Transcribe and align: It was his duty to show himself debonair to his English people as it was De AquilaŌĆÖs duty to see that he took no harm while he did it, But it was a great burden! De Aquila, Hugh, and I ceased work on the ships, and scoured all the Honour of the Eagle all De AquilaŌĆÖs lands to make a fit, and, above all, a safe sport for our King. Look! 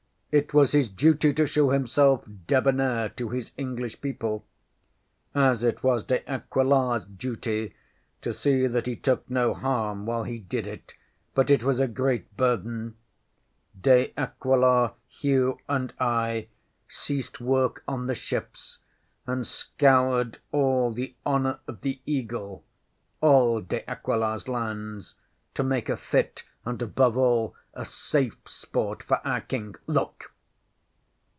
It 0.33 0.53
was 0.53 0.71
his 0.71 0.87
duty 0.87 1.33
to 1.33 1.45
show 1.45 1.71
himself 1.71 2.23
debonair 2.47 3.09
to 3.17 3.27
his 3.31 3.51
English 3.57 3.99
people 3.99 4.45
as 5.35 5.61
it 5.61 5.83
was 5.83 6.05
De 6.05 6.19
AquilaŌĆÖs 6.21 7.17
duty 7.17 7.75
to 8.21 8.31
see 8.31 8.65
that 8.65 8.85
he 8.87 8.95
took 8.95 9.29
no 9.29 9.53
harm 9.53 10.05
while 10.05 10.23
he 10.23 10.39
did 10.39 10.67
it, 10.67 10.93
But 11.33 11.49
it 11.49 11.63
was 11.63 11.81
a 11.81 11.87
great 11.89 12.37
burden! 12.37 12.95
De 13.81 14.13
Aquila, 14.17 14.93
Hugh, 15.09 15.57
and 15.67 15.91
I 15.99 16.47
ceased 16.87 17.41
work 17.41 17.83
on 17.85 18.07
the 18.07 18.15
ships, 18.15 18.77
and 19.27 19.45
scoured 19.45 20.37
all 20.53 20.91
the 20.93 21.13
Honour 21.25 21.59
of 21.67 21.81
the 21.81 21.99
Eagle 22.05 22.63
all 23.19 23.59
De 23.59 23.81
AquilaŌĆÖs 23.81 24.47
lands 24.47 25.15
to 25.55 25.61
make 25.63 25.89
a 25.89 25.97
fit, 25.97 26.45
and, 26.63 26.79
above 26.79 27.17
all, 27.17 27.55
a 27.73 27.83
safe 27.83 28.37
sport 28.45 29.01
for 29.01 29.25
our 29.25 29.41
King. 29.41 29.73
Look! 29.87 30.25